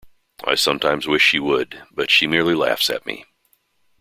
[0.43, 3.23] I sometimes wish she would; but she merely laughs at me.